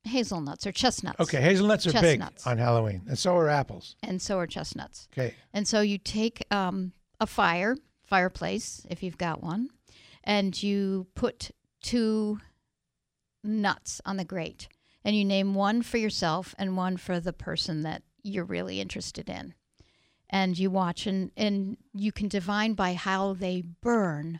[0.03, 1.19] hazelnuts or chestnuts.
[1.19, 2.43] Okay, hazelnuts are Chestnuts.
[2.43, 3.95] big on Halloween, and so are apples.
[4.03, 5.07] And so are chestnuts.
[5.13, 9.69] Okay, And so you take um, a fire, fireplace, if you've got one,
[10.23, 11.51] and you put
[11.81, 12.39] two
[13.43, 14.67] nuts on the grate.
[15.03, 19.29] And you name one for yourself and one for the person that you're really interested
[19.29, 19.53] in.
[20.29, 24.39] And you watch, and, and you can divine by how they burn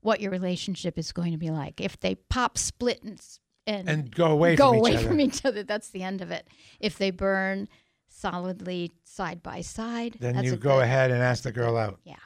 [0.00, 1.80] what your relationship is going to be like.
[1.80, 3.20] If they pop, split, and,
[3.66, 5.06] and, and go away go from each away other.
[5.08, 6.48] from each other, that's the end of it.
[6.80, 7.68] If they burn
[8.08, 12.00] solidly side by side, then you go good- ahead and ask the girl out.
[12.04, 12.16] yeah.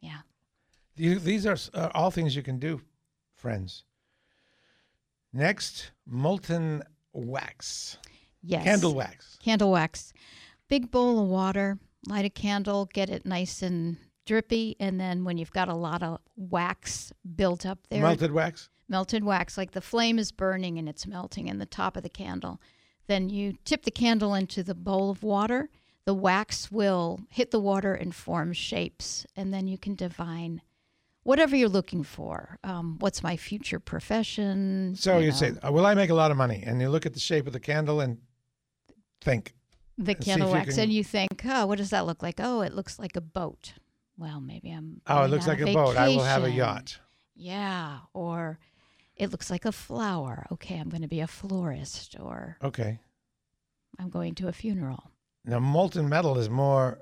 [0.00, 0.18] Yeah.
[0.96, 2.80] You, these are uh, all things you can do,
[3.34, 3.84] friends.
[5.32, 7.96] Next, molten wax,
[8.42, 8.64] Yes.
[8.64, 9.38] candle wax.
[9.42, 10.12] Candle wax.
[10.72, 14.74] Big bowl of water, light a candle, get it nice and drippy.
[14.80, 18.70] And then when you've got a lot of wax built up there, Melted wax.
[18.88, 22.08] melted wax, like the flame is burning and it's melting in the top of the
[22.08, 22.58] candle,
[23.06, 25.68] then you tip the candle into the bowl of water.
[26.06, 29.26] The wax will hit the water and form shapes.
[29.36, 30.62] And then you can divine
[31.22, 32.58] whatever you're looking for.
[32.64, 34.94] Um, what's my future profession?
[34.96, 37.12] So you, know, say, "Will I make a lot of money?" And you look at
[37.12, 38.22] the shape of the candle and
[39.20, 39.52] think,
[39.98, 42.36] the candle wax, can- and you think, oh, what does that look like?
[42.38, 43.74] Oh, it looks like a boat.
[44.18, 45.00] Well, maybe I'm.
[45.06, 45.96] "Oh, it looks like a boat.
[45.96, 46.98] I will have a yacht."
[47.34, 48.58] Yeah, or
[49.16, 50.46] it looks like a flower.
[50.52, 52.98] Okay, I'm going to be a florist, or Okay.
[53.98, 55.10] I'm going to a funeral.
[55.44, 56.98] Now, molten metal is more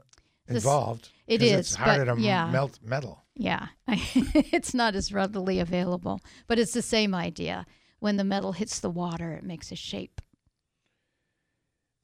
[0.48, 1.10] involved.
[1.26, 2.50] it 'cause is, It's harder but to yeah.
[2.50, 3.24] melt metal.
[3.34, 7.66] Yeah, it's not as readily available, but it's the same idea.
[7.98, 10.20] When the metal hits the water, it makes a shape.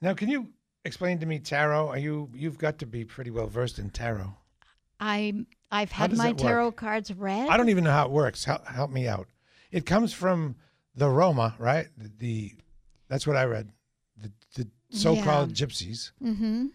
[0.03, 0.51] Now, can you
[0.87, 1.89] explain to me tarot?
[1.89, 4.35] Are you you've got to be pretty well versed in tarot?
[4.99, 5.35] I
[5.71, 6.47] I've How had does my that work?
[6.51, 7.49] tarot cards read.
[7.49, 8.45] I don't even know how it works.
[8.45, 9.29] Help, help me out.
[9.71, 10.57] It comes from
[10.95, 11.89] the Roma, right?
[11.99, 12.53] The, the
[13.09, 13.71] that's what I read.
[14.17, 16.67] The, the so-called gypsies, Mm-hmm.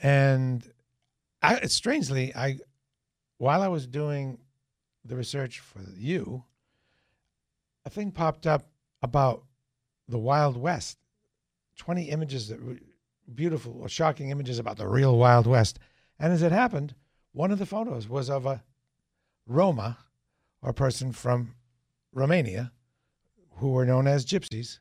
[0.00, 0.72] and
[1.42, 2.58] I, strangely, I
[3.38, 4.38] while I was doing
[5.04, 6.44] the research for you,
[7.84, 8.68] a thing popped up
[9.02, 9.44] about
[10.08, 10.98] the Wild West.
[11.76, 12.76] Twenty images that were
[13.34, 15.78] beautiful or shocking images about the real Wild West,
[16.18, 16.94] and as it happened,
[17.32, 18.62] one of the photos was of a
[19.46, 19.98] Roma,
[20.60, 21.54] or person from
[22.12, 22.72] Romania,
[23.56, 24.80] who were known as gypsies,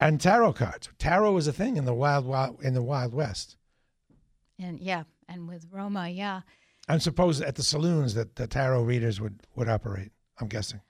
[0.00, 0.88] and tarot cards.
[0.98, 3.56] Tarot was a thing in the wild, wild in the Wild West.
[4.58, 6.42] And yeah, and with Roma, yeah.
[6.88, 10.12] I'm supposed at the saloons that the tarot readers would would operate.
[10.40, 10.80] I'm guessing.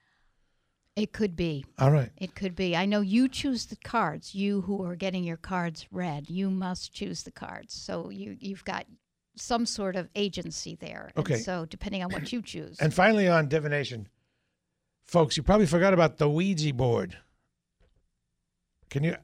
[0.97, 1.63] It could be.
[1.77, 2.09] All right.
[2.17, 2.75] It could be.
[2.75, 4.33] I know you choose the cards.
[4.33, 7.73] You who are getting your cards read, you must choose the cards.
[7.75, 8.87] So you you've got
[9.35, 11.11] some sort of agency there.
[11.15, 11.37] And Okay.
[11.37, 12.79] so depending on what you choose.
[12.79, 14.09] And finally, on divination,
[15.05, 17.15] folks, you probably forgot about the Ouija board.
[18.89, 19.15] Can you?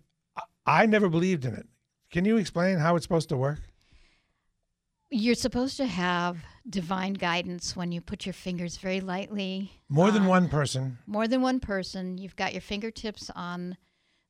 [0.68, 1.66] I never believed in it.
[2.12, 3.62] Can you explain how it's supposed to work?
[5.16, 9.72] You're supposed to have divine guidance when you put your fingers very lightly.
[9.88, 10.98] More than um, one person.
[11.06, 12.18] More than one person.
[12.18, 13.78] You've got your fingertips on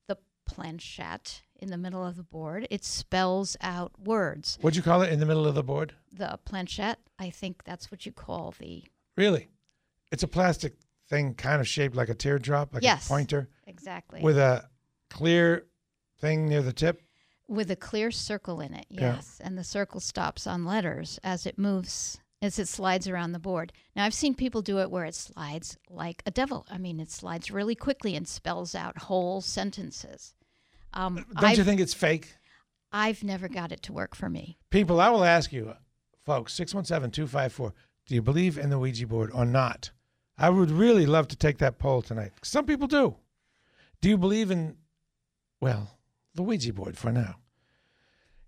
[0.09, 2.67] the planchette in the middle of the board.
[2.69, 4.57] It spells out words.
[4.59, 5.93] What'd you call it in the middle of the board?
[6.11, 8.83] The planchette, I think that's what you call the
[9.15, 9.47] Really?
[10.11, 10.75] It's a plastic
[11.09, 13.05] thing, kind of shaped like a teardrop, like Yes.
[13.05, 14.69] a pointer, exactly with a
[15.09, 15.65] clear
[16.19, 17.01] thing near the tip.
[17.53, 18.85] With a clear circle in it.
[18.89, 19.15] Yeah.
[19.15, 23.39] Yes, and the circle stops on letters as it moves as it slides around the
[23.39, 23.71] board.
[23.95, 26.65] Now I've seen people do it where it slides like a devil.
[26.69, 30.35] I mean, it slides really quickly and spells out whole sentences.
[30.93, 32.35] Um, Don't I've, you think it's fake?
[32.91, 34.59] I've never got it to work for me.
[34.69, 35.73] People, I will ask you,
[36.25, 37.73] folks, 617 254,
[38.05, 39.91] do you believe in the Ouija board or not?
[40.37, 42.33] I would really love to take that poll tonight.
[42.43, 43.15] Some people do.
[44.01, 44.75] Do you believe in,
[45.61, 45.97] well,
[46.35, 47.35] the Ouija board for now?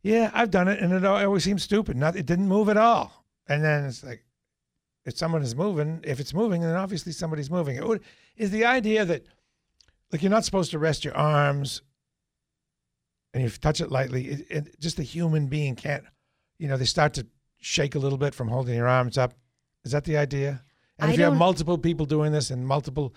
[0.05, 1.97] Yeah, I've done it, and it always seems stupid.
[1.97, 3.25] Not, it didn't move at all.
[3.47, 4.23] And then it's like,
[5.03, 7.75] if someone is moving, if it's moving, then obviously somebody's moving.
[7.75, 8.03] It would,
[8.37, 9.25] is the idea that,
[10.11, 11.81] like, you're not supposed to rest your arms,
[13.33, 14.27] and you touch it lightly.
[14.27, 16.03] It, it, just a human being can't,
[16.59, 17.25] you know, they start to
[17.57, 19.33] shake a little bit from holding your arms up.
[19.85, 20.61] Is that the idea?
[20.99, 23.15] And I if you have multiple people doing this and multiple,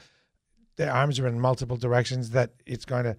[0.77, 3.17] their arms are in multiple directions, that it's going to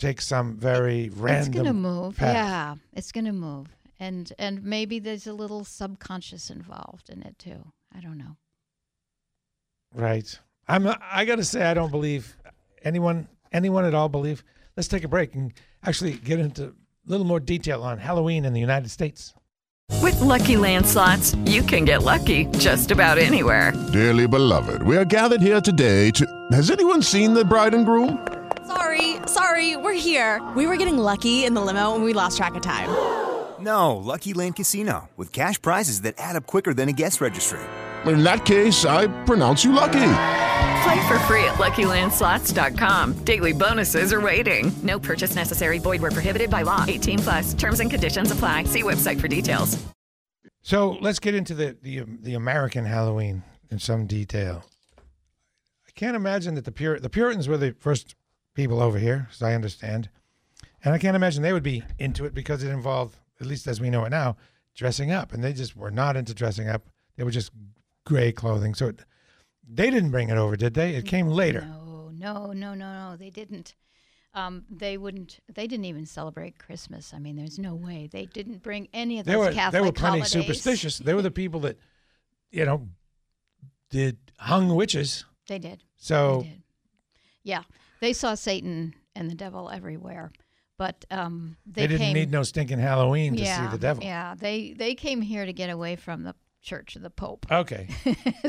[0.00, 1.38] take some very random.
[1.38, 2.16] It's going to move.
[2.16, 2.34] path.
[2.34, 3.68] Yeah, it's going to move.
[4.00, 7.72] And and maybe there's a little subconscious involved in it too.
[7.94, 8.36] I don't know.
[9.94, 10.38] Right.
[10.66, 10.86] I'm.
[10.86, 12.36] I got to say, I don't believe
[12.82, 13.28] anyone.
[13.52, 14.42] Anyone at all believe.
[14.76, 15.52] Let's take a break and
[15.84, 16.72] actually get into a
[17.06, 19.34] little more detail on Halloween in the United States.
[20.00, 23.72] With Lucky Land slots, you can get lucky just about anywhere.
[23.92, 26.24] Dearly beloved, we are gathered here today to.
[26.52, 28.26] Has anyone seen the bride and groom?
[28.66, 30.40] Sorry, sorry, we're here.
[30.56, 32.88] We were getting lucky in the limo and we lost track of time.
[33.60, 37.60] No, Lucky Land Casino, with cash prizes that add up quicker than a guest registry.
[38.06, 40.12] In that case, I pronounce you lucky.
[40.82, 43.24] Play for free at LuckyLandSlots.com.
[43.24, 44.72] Daily bonuses are waiting.
[44.82, 45.78] No purchase necessary.
[45.78, 46.86] Void where prohibited by law.
[46.88, 47.52] 18 plus.
[47.52, 48.64] Terms and conditions apply.
[48.64, 49.76] See website for details.
[50.62, 54.64] So let's get into the the, um, the American Halloween in some detail.
[55.86, 58.14] I can't imagine that the Pur- the Puritans were the first
[58.54, 60.08] people over here, as I understand,
[60.84, 63.80] and I can't imagine they would be into it because it involved, at least as
[63.80, 64.36] we know it now,
[64.74, 66.88] dressing up, and they just were not into dressing up.
[67.16, 67.50] They were just
[68.06, 68.74] gray clothing.
[68.74, 69.04] So it,
[69.68, 70.94] they didn't bring it over, did they?
[70.94, 71.62] It came later.
[71.62, 73.16] No, no, no, no, no.
[73.16, 73.74] They didn't.
[74.32, 75.40] Um, they wouldn't.
[75.52, 77.12] They didn't even celebrate Christmas.
[77.12, 79.86] I mean, there's no way they didn't bring any of those They were Catholic they
[79.86, 80.30] were plenty holidays.
[80.30, 80.98] superstitious.
[80.98, 81.78] They were the people that,
[82.50, 82.88] you know,
[83.90, 85.24] did hung witches.
[85.48, 85.82] They did.
[85.96, 86.62] So They did.
[87.42, 87.62] Yeah,
[88.00, 90.32] they saw Satan and the devil everywhere,
[90.78, 94.02] but um, they, they, didn't came, need no stinking Halloween to yeah, see the devil.
[94.02, 97.46] Yeah, they they came here to get away from the Church of the Pope.
[97.60, 97.88] Okay.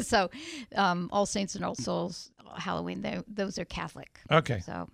[0.01, 0.29] so,
[0.75, 4.19] um, All Saints and All Souls, Halloween, they, those are Catholic.
[4.31, 4.59] Okay.
[4.59, 4.89] So,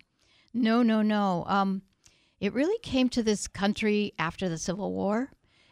[0.54, 1.44] no, no, no.
[1.48, 1.82] Um,
[2.40, 5.32] it really came to this country after the Civil War,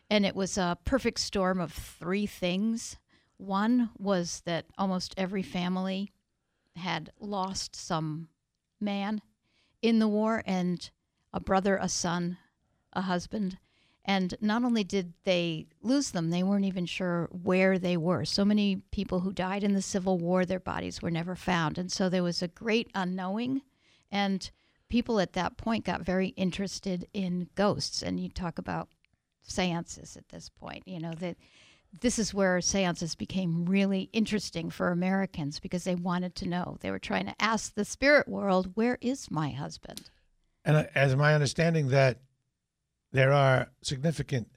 [0.09, 2.97] and it was a perfect storm of three things.
[3.37, 6.11] One was that almost every family
[6.75, 8.27] had lost some
[8.85, 9.21] man
[9.81, 10.89] in the war, and
[11.33, 12.37] a brother, a son,
[12.93, 13.57] a husband.
[14.05, 18.23] And not only did they lose them, they weren't even sure where they were.
[18.23, 21.77] So many people who died in the Civil War, their bodies were never found.
[21.77, 23.63] And so there was a great unknowing.
[24.11, 24.49] And
[24.89, 28.03] people at that point got very interested in ghosts.
[28.03, 28.89] And you talk about
[29.41, 31.37] seances at this point, you know, that
[32.01, 36.77] this is where seances became really interesting for Americans because they wanted to know.
[36.81, 40.09] They were trying to ask the spirit world, where is my husband?
[40.63, 42.19] And uh, as my understanding that
[43.11, 44.49] there are significant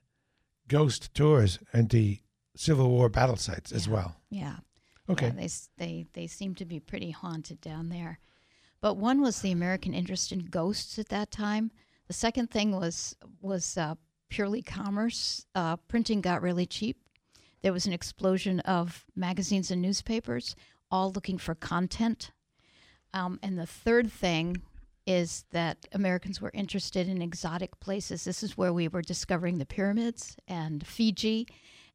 [0.67, 2.21] ghost tours at the
[2.57, 4.17] Civil War battle sites as well.
[4.31, 4.57] Yeah.
[5.09, 5.27] Okay.
[5.27, 8.19] Yeah, they, they, they seem to be pretty haunted down there.
[8.81, 11.71] But one was the American interest in ghosts at that time.
[12.07, 13.97] The second thing was was uh,
[14.29, 15.47] purely commerce.
[15.55, 17.08] Uh, printing got really cheap.
[17.63, 20.55] There was an explosion of magazines and newspapers,
[20.91, 22.31] all looking for content.
[23.13, 24.63] Um, and the third thing
[25.07, 28.25] is that Americans were interested in exotic places.
[28.25, 31.47] This is where we were discovering the pyramids and Fiji.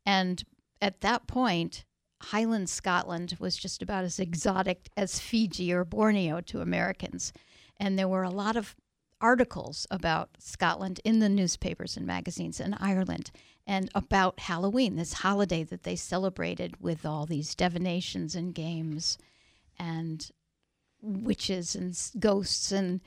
[0.05, 0.43] And
[0.81, 1.85] at that point,
[2.21, 7.33] Highland Scotland was just about as exotic as Fiji or Borneo to Americans.
[7.77, 8.75] And there were a lot of
[9.21, 13.31] articles about Scotland in the newspapers and magazines in Ireland
[13.65, 19.17] and about Halloween, this holiday that they celebrated with all these divinations and games
[19.79, 20.29] and
[21.01, 23.01] witches and ghosts and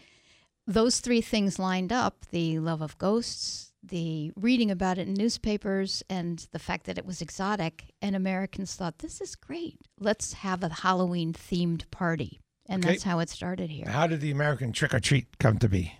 [0.67, 6.03] those three things lined up the love of ghosts the reading about it in newspapers
[6.11, 10.63] and the fact that it was exotic and americans thought this is great let's have
[10.63, 12.93] a halloween themed party and Okay.
[12.95, 15.93] that's how it started here How did the American trick or treat come to be?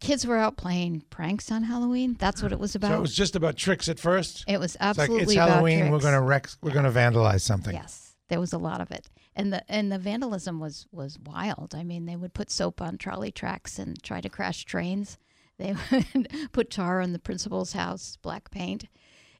[0.00, 3.14] Kids were out playing pranks on halloween that's what it was about So it was
[3.14, 4.44] just about tricks at first.
[4.48, 5.90] It was It's like absolutely it's Halloween.
[5.90, 6.48] We're going to wreck.
[6.62, 7.74] We're going to vandalize something.
[7.74, 11.74] Yes, there was a lot of it, and the and the vandalism was was wild.
[11.74, 15.18] I mean, they would put soap on trolley tracks and try to crash trains.
[15.58, 15.74] They
[16.14, 18.86] would put tar on the principal's house, black paint.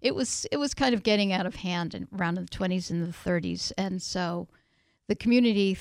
[0.01, 3.07] It was it was kind of getting out of hand in, around the twenties and
[3.07, 4.49] the thirties, and so
[5.09, 5.77] the community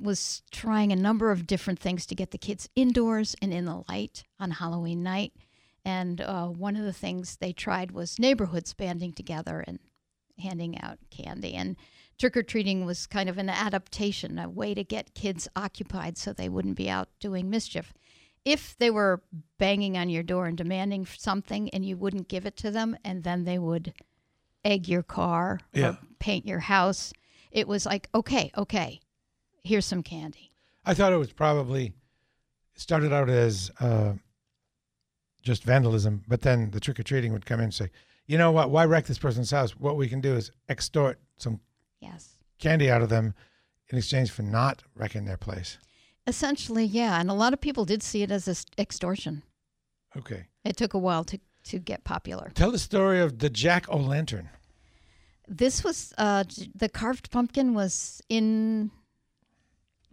[0.00, 3.82] was trying a number of different things to get the kids indoors and in the
[3.88, 5.32] light on Halloween night.
[5.84, 9.78] And uh, one of the things they tried was neighborhoods banding together and
[10.38, 11.54] handing out candy.
[11.54, 11.76] And
[12.18, 16.32] trick or treating was kind of an adaptation, a way to get kids occupied so
[16.32, 17.92] they wouldn't be out doing mischief.
[18.44, 19.20] if they were
[19.58, 23.22] banging on your door and demanding something and you wouldn't give it to them, and
[23.24, 23.92] then they would
[24.64, 25.88] egg your car Yeah.
[25.90, 27.12] or paint your house,
[27.50, 29.00] it was like, okay, okay,
[29.68, 30.50] here's some candy.
[30.84, 31.92] I thought it was probably
[32.74, 34.14] it started out as uh,
[35.42, 37.90] just vandalism, but then the trick or treating would come in and say,
[38.26, 38.70] "You know what?
[38.70, 39.72] Why wreck this person's house?
[39.72, 41.60] What we can do is extort some
[42.00, 42.38] Yes.
[42.58, 43.34] candy out of them
[43.90, 45.78] in exchange for not wrecking their place."
[46.26, 47.20] Essentially, yeah.
[47.20, 49.42] And a lot of people did see it as extortion.
[50.16, 52.50] Okay, It took a while to, to get popular.
[52.54, 54.48] tell the story of the Jack O' Lantern.
[55.46, 56.44] This was uh,
[56.74, 58.90] the carved pumpkin was in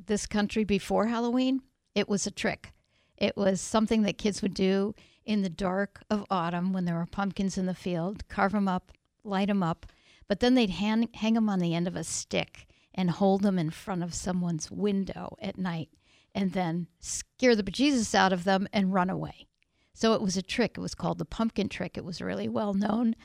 [0.04, 1.62] this country before Halloween.
[1.94, 2.74] It was a trick.
[3.18, 4.94] It was something that kids would do
[5.26, 8.92] in the dark of autumn when there were pumpkins in the field, carve them up,
[9.24, 9.86] light them up,
[10.28, 13.58] but then they'd hang, hang them on the end of a stick and hold them
[13.58, 15.90] in front of someone's window at night
[16.34, 19.48] and then scare the bejesus out of them and run away.
[19.94, 20.78] So it was a trick.
[20.78, 21.98] It was called the pumpkin trick.
[21.98, 23.16] It was really well known.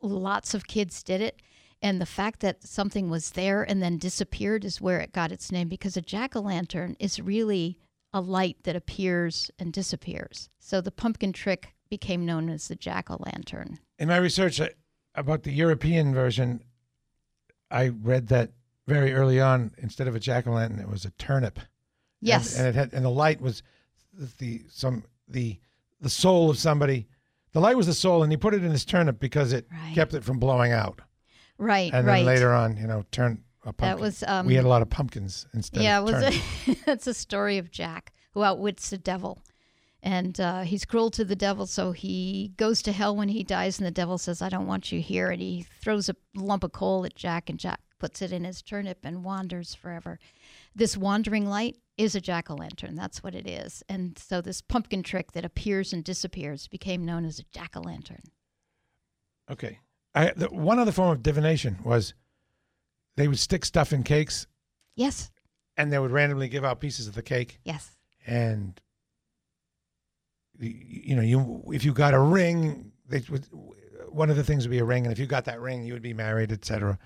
[0.00, 1.42] Lots of kids did it.
[1.82, 5.52] And the fact that something was there and then disappeared is where it got its
[5.52, 7.78] name because a jack o' lantern is really
[8.12, 10.48] a light that appears and disappears.
[10.58, 13.78] So the pumpkin trick became known as the jack o' lantern.
[13.98, 14.68] In my research uh,
[15.14, 16.62] about the European version,
[17.70, 18.52] I read that
[18.86, 21.58] very early on, instead of a jack o' lantern, it was a turnip.
[21.58, 21.68] And-
[22.22, 22.58] Yes.
[22.58, 23.62] and, it had and the light was
[24.38, 25.58] the some the
[26.00, 27.06] the soul of somebody.
[27.52, 29.94] The light was the soul, and he put it in his turnip because it Right.
[29.94, 31.00] kept it from blowing out.
[31.58, 32.18] Right, And right.
[32.18, 33.88] then later on, you know, turn a pumpkin.
[33.88, 35.82] That was, um, we had a lot of pumpkins instead.
[35.82, 36.32] yeah, it was a,
[36.90, 39.42] it's a story of Jack who outwits the devil.
[40.02, 43.78] And uh, he's cruel to the devil, so he goes to hell when he dies.
[43.78, 45.30] And the devil says, I don't want you here.
[45.30, 48.62] And he throws a lump of coal at Jack, and Jack puts it in his
[48.62, 50.20] turnip and wanders forever.
[50.74, 52.94] This wandering light is a jack o' lantern.
[52.94, 53.82] That's what it is.
[53.88, 57.80] And so this pumpkin trick that appears and disappears became known as a jack o'
[57.80, 58.22] lantern.
[59.50, 59.78] Okay.
[60.16, 62.14] I, the, one other form of divination was
[63.16, 64.46] they would stick stuff in cakes,
[64.96, 65.30] Yes,
[65.76, 67.90] and they would randomly give out pieces of the cake, yes.
[68.26, 68.80] and
[70.58, 73.46] you know, you if you got a ring, they would.
[74.08, 75.92] One of the things would be a ring, and if you got that ring, you
[75.92, 76.98] would be married, etc.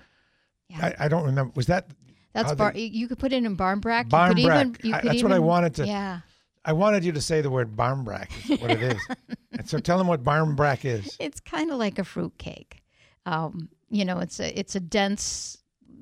[0.69, 0.93] Yeah.
[0.99, 1.51] I, I don't remember.
[1.55, 1.87] Was that?
[2.33, 4.07] That's bar- they- you could put it in barmbrack.
[4.07, 4.37] Barmbrack.
[4.37, 6.21] You could even, you I- could that's what I wanted to- Yeah.
[6.63, 8.29] I wanted you to say the word barmbrack.
[8.49, 9.07] Is what it is.
[9.51, 11.17] and so tell them what barmbrack is.
[11.19, 12.80] It's kind of like a fruit cake.
[13.25, 15.57] Um, you know, it's a it's a dense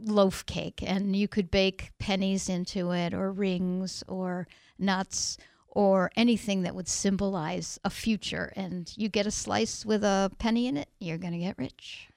[0.06, 4.48] loaf cake, and you could bake pennies into it, or rings, or
[4.78, 8.54] nuts, or anything that would symbolize a future.
[8.56, 12.08] And you get a slice with a penny in it, you're gonna get rich.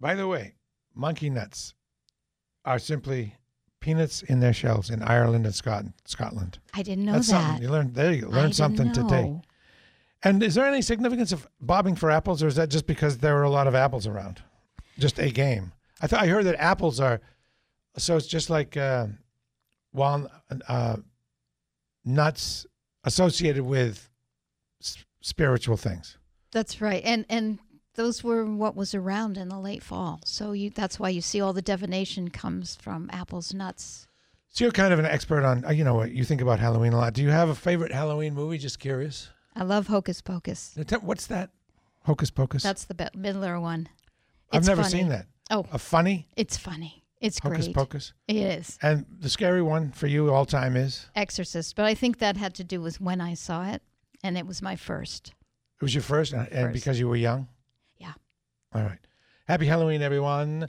[0.00, 0.54] By the way,
[0.94, 1.74] monkey nuts
[2.64, 3.34] are simply
[3.80, 5.92] peanuts in their shells in Ireland and Scotland.
[6.04, 6.58] Scotland.
[6.74, 7.40] I didn't know That's that.
[7.40, 7.92] something you learn.
[7.92, 8.28] There you go.
[8.28, 9.40] I Learn didn't something today.
[10.22, 13.34] And is there any significance of bobbing for apples, or is that just because there
[13.34, 14.42] were a lot of apples around?
[14.98, 15.72] Just a game.
[16.00, 17.20] I thought I heard that apples are,
[17.96, 19.06] so it's just like uh,
[19.92, 20.30] walnut
[20.68, 20.96] uh,
[22.04, 22.66] nuts
[23.04, 24.08] associated with
[24.82, 26.18] s- spiritual things.
[26.52, 27.58] That's right, and and
[27.94, 30.20] those were what was around in the late fall.
[30.24, 34.06] So you that's why you see all the divination comes from apples, nuts.
[34.50, 36.94] So you're kind of an expert on, uh, you know, what you think about Halloween
[36.94, 37.12] a lot.
[37.12, 38.56] Do you have a favorite Halloween movie?
[38.56, 39.28] Just curious.
[39.56, 40.76] I love Hocus Pocus.
[41.00, 41.50] What's that?
[42.04, 42.62] Hocus Pocus.
[42.62, 43.88] That's the be- Midler one.
[44.52, 44.92] I've never funny.
[44.92, 45.26] seen that.
[45.50, 47.02] Oh, A funny it's funny.
[47.20, 47.74] It's Hocus great.
[47.74, 48.12] Pocus.
[48.28, 52.18] It is And the scary one for you all time is Exorcist, but I think
[52.18, 53.82] that had to do with when I saw it,
[54.22, 55.28] and it was my first.
[55.80, 57.48] it was your first, and, and because you were young.
[57.98, 58.12] Yeah.
[58.74, 58.98] All right.
[59.48, 60.68] Happy Halloween, everyone.